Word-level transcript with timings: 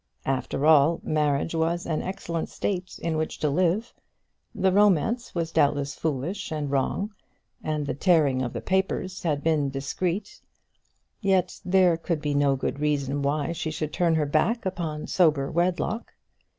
After 0.25 0.65
all, 0.65 0.99
marriage 1.03 1.53
was 1.53 1.85
an 1.85 2.01
excellent 2.01 2.49
state 2.49 2.97
in 3.03 3.17
which 3.17 3.37
to 3.37 3.51
live. 3.51 3.93
The 4.55 4.71
romance 4.71 5.35
was 5.35 5.51
doubtless 5.51 5.93
foolish 5.93 6.51
and 6.51 6.71
wrong, 6.71 7.13
and 7.63 7.85
the 7.85 7.93
tearing 7.93 8.41
of 8.41 8.53
the 8.53 8.61
papers 8.61 9.21
had 9.21 9.43
been 9.43 9.69
discreet, 9.69 10.41
yet 11.21 11.61
there 11.63 11.97
could 11.97 12.19
be 12.19 12.33
no 12.33 12.55
good 12.55 12.79
reason 12.79 13.21
why 13.21 13.51
she 13.51 13.69
should 13.69 13.93
turn 13.93 14.15
her 14.15 14.25
back 14.25 14.65
upon 14.65 15.05
sober 15.05 15.51
wedlock. 15.51 16.15